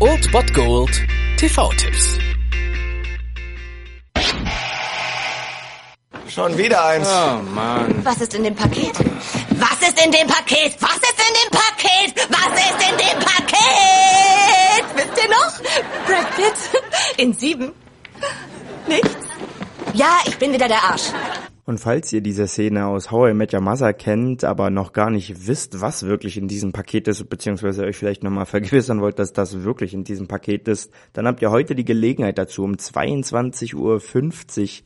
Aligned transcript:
Old 0.00 0.32
Bot 0.32 0.54
Gold 0.54 0.90
TV-Tipps. 1.36 2.18
Schon 6.28 6.56
wieder 6.56 6.82
eins. 6.82 7.06
Oh 7.06 7.42
Mann. 7.42 8.02
Was 8.04 8.22
ist 8.22 8.34
in 8.34 8.44
dem 8.44 8.54
Paket? 8.54 8.94
Was 9.50 9.88
ist 9.88 10.02
in 10.02 10.10
dem 10.10 10.26
Paket? 10.26 10.76
Was 10.80 10.96
ist 10.96 11.18
in 11.18 11.34
dem 11.40 11.50
Paket? 11.50 12.28
Was 12.30 12.58
ist 12.58 12.80
in 12.90 12.96
dem 12.96 13.18
Paket? 13.18 14.84
Wisst 14.94 15.22
ihr 15.22 15.30
noch? 15.30 16.06
Brad 16.06 16.36
Pitt 16.36 17.18
in 17.18 17.34
sieben. 17.34 17.72
Nichts? 18.86 19.26
Ja, 19.92 20.20
ich 20.24 20.38
bin 20.38 20.52
wieder 20.52 20.68
der 20.68 20.82
Arsch. 20.82 21.10
Und 21.66 21.78
falls 21.78 22.12
ihr 22.12 22.20
diese 22.20 22.46
Szene 22.46 22.86
aus 22.86 23.10
How 23.10 23.30
I 23.30 23.34
Met 23.34 23.54
Your 23.54 23.62
Mother 23.62 23.94
kennt, 23.94 24.44
aber 24.44 24.68
noch 24.68 24.92
gar 24.92 25.08
nicht 25.08 25.46
wisst, 25.46 25.80
was 25.80 26.04
wirklich 26.04 26.36
in 26.36 26.46
diesem 26.46 26.72
Paket 26.72 27.08
ist, 27.08 27.26
beziehungsweise 27.30 27.84
euch 27.84 27.96
vielleicht 27.96 28.22
nochmal 28.22 28.44
vergewissern 28.46 29.00
wollt, 29.00 29.18
dass 29.18 29.32
das 29.32 29.62
wirklich 29.62 29.94
in 29.94 30.04
diesem 30.04 30.28
Paket 30.28 30.68
ist, 30.68 30.92
dann 31.14 31.26
habt 31.26 31.40
ihr 31.40 31.50
heute 31.50 31.74
die 31.74 31.84
Gelegenheit 31.84 32.36
dazu. 32.36 32.64
Um 32.64 32.74
22.50 32.74 33.74
Uhr 33.74 34.00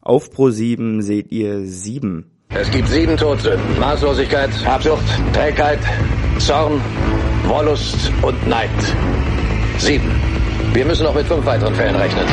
auf 0.03 0.31
Pro 0.31 0.51
7 0.51 1.03
seht 1.03 1.33
ihr 1.33 1.63
7. 1.63 2.31
Es 2.51 2.71
gibt 2.71 2.89
sieben 2.89 3.17
Todsünden. 3.17 3.79
Maßlosigkeit, 3.79 4.51
Habsucht, 4.65 5.05
Trägheit, 5.35 5.81
Zorn, 6.39 6.81
Wollust 7.45 8.11
und 8.23 8.49
Neid. 8.49 8.71
Sieben. 9.79 10.11
Wir 10.73 10.87
müssen 10.87 11.05
noch 11.05 11.15
mit 11.15 11.27
fünf 11.27 11.45
weiteren 11.45 11.75
Fällen 11.75 11.97
rechnen. 11.97 12.27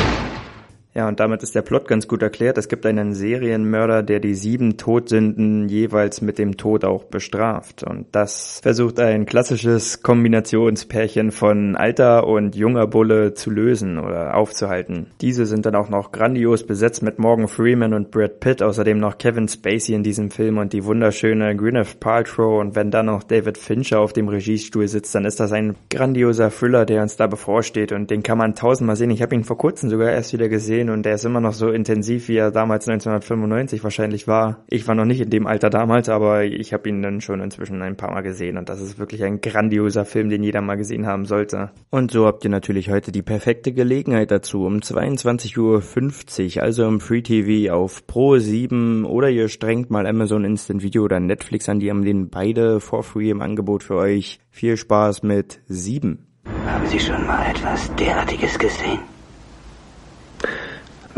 Ja, 0.95 1.09
und 1.09 1.19
damit 1.19 1.43
ist 1.43 1.55
der 1.55 1.61
Plot 1.61 1.89
ganz 1.89 2.07
gut 2.07 2.21
erklärt. 2.21 2.57
Es 2.57 2.69
gibt 2.69 2.85
einen 2.85 3.13
Serienmörder, 3.13 4.01
der 4.01 4.21
die 4.21 4.33
sieben 4.33 4.77
Todsünden 4.77 5.67
jeweils 5.67 6.21
mit 6.21 6.39
dem 6.39 6.55
Tod 6.55 6.85
auch 6.85 7.03
bestraft. 7.03 7.83
Und 7.83 8.07
das 8.13 8.61
versucht 8.63 9.01
ein 9.01 9.25
klassisches 9.25 10.03
Kombinationspärchen 10.03 11.31
von 11.31 11.75
alter 11.75 12.25
und 12.25 12.55
junger 12.55 12.87
Bulle 12.87 13.33
zu 13.33 13.51
lösen 13.51 13.99
oder 13.99 14.37
aufzuhalten. 14.37 15.07
Diese 15.19 15.45
sind 15.45 15.65
dann 15.65 15.75
auch 15.75 15.89
noch 15.89 16.13
grandios 16.13 16.65
besetzt 16.65 17.03
mit 17.03 17.19
Morgan 17.19 17.49
Freeman 17.49 17.93
und 17.93 18.09
Brad 18.09 18.39
Pitt, 18.39 18.63
außerdem 18.63 18.97
noch 18.97 19.17
Kevin 19.17 19.49
Spacey 19.49 19.95
in 19.95 20.03
diesem 20.03 20.31
Film 20.31 20.57
und 20.57 20.71
die 20.71 20.85
wunderschöne 20.85 21.57
Gwyneth 21.57 21.99
Paltrow. 21.99 22.61
Und 22.61 22.77
wenn 22.77 22.89
dann 22.89 23.07
noch 23.07 23.23
David 23.23 23.57
Fincher 23.57 23.99
auf 23.99 24.13
dem 24.13 24.29
Regiestuhl 24.29 24.87
sitzt, 24.87 25.13
dann 25.13 25.25
ist 25.25 25.41
das 25.41 25.51
ein 25.51 25.75
grandioser 25.89 26.51
Thriller, 26.51 26.85
der 26.85 27.01
uns 27.01 27.17
da 27.17 27.27
bevorsteht 27.27 27.91
und 27.91 28.09
den 28.09 28.23
kann 28.23 28.37
man 28.37 28.55
tausendmal 28.55 28.95
sehen. 28.95 29.11
Ich 29.11 29.21
habe 29.21 29.35
ihn 29.35 29.43
vor 29.43 29.57
kurzem 29.57 29.89
sogar 29.89 30.09
erst 30.09 30.31
wieder 30.31 30.47
gesehen 30.47 30.84
gesehen 30.85 30.89
und 30.89 31.05
der 31.05 31.15
ist 31.15 31.25
immer 31.25 31.41
noch 31.41 31.53
so 31.53 31.69
intensiv, 31.69 32.27
wie 32.27 32.37
er 32.37 32.51
damals 32.51 32.87
1995 32.87 33.83
wahrscheinlich 33.83 34.27
war. 34.27 34.63
Ich 34.67 34.87
war 34.87 34.95
noch 34.95 35.05
nicht 35.05 35.21
in 35.21 35.29
dem 35.29 35.47
Alter 35.47 35.69
damals, 35.69 36.09
aber 36.09 36.43
ich 36.43 36.73
habe 36.73 36.89
ihn 36.89 37.01
dann 37.01 37.21
schon 37.21 37.41
inzwischen 37.41 37.81
ein 37.81 37.97
paar 37.97 38.11
Mal 38.11 38.21
gesehen 38.21 38.57
und 38.57 38.69
das 38.69 38.81
ist 38.81 38.99
wirklich 38.99 39.23
ein 39.23 39.41
grandioser 39.41 40.05
Film, 40.05 40.29
den 40.29 40.43
jeder 40.43 40.61
mal 40.61 40.75
gesehen 40.75 41.05
haben 41.05 41.25
sollte. 41.25 41.71
Und 41.89 42.11
so 42.11 42.25
habt 42.25 42.43
ihr 42.43 42.49
natürlich 42.49 42.89
heute 42.89 43.11
die 43.11 43.21
perfekte 43.21 43.73
Gelegenheit 43.73 44.31
dazu 44.31 44.65
um 44.65 44.77
22.50 44.77 46.57
Uhr, 46.57 46.63
also 46.63 46.87
im 46.87 46.99
Free 46.99 47.21
TV 47.21 47.73
auf 47.73 48.07
Pro 48.07 48.37
7 48.37 49.05
oder 49.05 49.29
ihr 49.29 49.49
strengt 49.49 49.89
mal 49.89 50.07
Amazon 50.07 50.45
Instant 50.45 50.83
Video 50.83 51.03
oder 51.03 51.19
Netflix 51.19 51.69
an, 51.69 51.79
die 51.79 51.89
haben 51.89 52.03
den 52.03 52.29
beide 52.29 52.79
for 52.79 53.03
free 53.03 53.29
im 53.29 53.41
Angebot 53.41 53.83
für 53.83 53.95
euch. 53.95 54.39
Viel 54.49 54.77
Spaß 54.77 55.23
mit 55.23 55.61
7. 55.67 56.25
Haben 56.65 56.87
Sie 56.87 56.99
schon 56.99 57.25
mal 57.25 57.49
etwas 57.49 57.93
derartiges 57.95 58.57
gesehen? 58.57 59.14